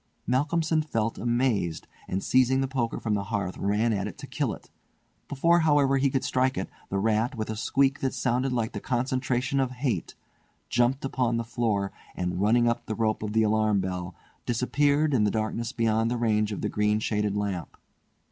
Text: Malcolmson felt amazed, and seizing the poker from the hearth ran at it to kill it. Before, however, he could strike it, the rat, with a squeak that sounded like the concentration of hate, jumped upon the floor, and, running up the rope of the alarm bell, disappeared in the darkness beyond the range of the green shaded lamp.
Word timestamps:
Malcolmson 0.25 0.81
felt 0.81 1.19
amazed, 1.19 1.85
and 2.07 2.23
seizing 2.23 2.59
the 2.59 2.67
poker 2.67 2.99
from 2.99 3.13
the 3.13 3.25
hearth 3.25 3.55
ran 3.59 3.93
at 3.93 4.07
it 4.07 4.17
to 4.17 4.25
kill 4.25 4.51
it. 4.51 4.71
Before, 5.27 5.59
however, 5.59 5.97
he 5.97 6.09
could 6.09 6.23
strike 6.23 6.57
it, 6.57 6.71
the 6.89 6.97
rat, 6.97 7.35
with 7.35 7.51
a 7.51 7.55
squeak 7.55 7.99
that 7.99 8.15
sounded 8.15 8.51
like 8.51 8.71
the 8.71 8.79
concentration 8.79 9.59
of 9.59 9.69
hate, 9.69 10.15
jumped 10.69 11.05
upon 11.05 11.37
the 11.37 11.43
floor, 11.43 11.91
and, 12.15 12.41
running 12.41 12.67
up 12.67 12.87
the 12.87 12.95
rope 12.95 13.21
of 13.21 13.33
the 13.33 13.43
alarm 13.43 13.79
bell, 13.79 14.15
disappeared 14.47 15.13
in 15.13 15.23
the 15.23 15.29
darkness 15.29 15.71
beyond 15.71 16.09
the 16.09 16.17
range 16.17 16.51
of 16.51 16.61
the 16.61 16.67
green 16.69 16.97
shaded 16.99 17.37
lamp. 17.37 17.77